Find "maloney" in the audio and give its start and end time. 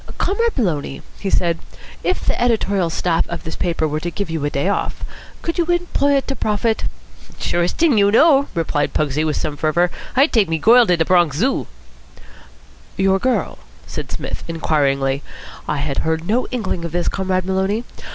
0.57-1.03, 17.45-17.83